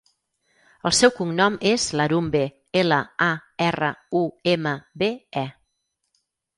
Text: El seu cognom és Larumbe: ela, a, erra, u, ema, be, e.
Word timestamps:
El 0.89 0.95
seu 0.99 1.13
cognom 1.19 1.57
és 1.73 1.85
Larumbe: 2.01 2.43
ela, 2.83 3.01
a, 3.29 3.31
erra, 3.69 3.93
u, 4.25 4.27
ema, 4.59 4.77
be, 5.05 5.15
e. 5.47 5.49